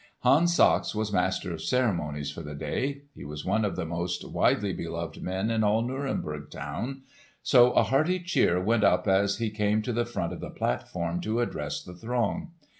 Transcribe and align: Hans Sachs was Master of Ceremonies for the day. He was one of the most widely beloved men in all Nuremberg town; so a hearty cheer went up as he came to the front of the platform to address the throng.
Hans 0.21 0.55
Sachs 0.55 0.95
was 0.95 1.13
Master 1.13 1.53
of 1.53 1.61
Ceremonies 1.61 2.31
for 2.31 2.41
the 2.41 2.55
day. 2.55 3.03
He 3.13 3.23
was 3.23 3.45
one 3.45 3.63
of 3.63 3.75
the 3.75 3.85
most 3.85 4.27
widely 4.27 4.73
beloved 4.73 5.21
men 5.21 5.51
in 5.51 5.63
all 5.63 5.83
Nuremberg 5.83 6.49
town; 6.49 7.03
so 7.43 7.71
a 7.73 7.83
hearty 7.83 8.19
cheer 8.19 8.59
went 8.59 8.83
up 8.83 9.07
as 9.07 9.37
he 9.37 9.51
came 9.51 9.83
to 9.83 9.93
the 9.93 10.05
front 10.07 10.33
of 10.33 10.39
the 10.39 10.49
platform 10.49 11.21
to 11.21 11.39
address 11.41 11.83
the 11.83 11.93
throng. 11.93 12.49